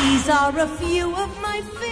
[0.02, 1.87] These are a few of my favorite